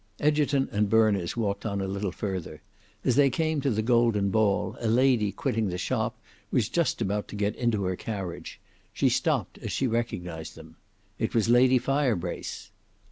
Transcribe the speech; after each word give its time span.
Egerton 0.19 0.67
and 0.71 0.89
Berners 0.89 1.37
walked 1.37 1.63
on 1.63 1.79
a 1.79 1.87
little 1.87 2.11
further. 2.11 2.63
As 3.05 3.15
they 3.15 3.29
came 3.29 3.61
to 3.61 3.69
the 3.69 3.83
Golden 3.83 4.31
Ball, 4.31 4.75
a 4.79 4.87
lady 4.87 5.31
quitting 5.31 5.69
the 5.69 5.77
shop 5.77 6.19
was 6.49 6.69
just 6.69 7.03
about 7.03 7.27
to 7.27 7.35
get 7.35 7.55
into 7.55 7.83
her 7.83 7.95
carriage; 7.95 8.59
she 8.91 9.09
stopped 9.09 9.59
as 9.59 9.71
she 9.71 9.85
recognized 9.85 10.55
them. 10.55 10.75
It 11.19 11.35
was 11.35 11.49
Lady 11.49 11.77
Firebrace. 11.77 12.71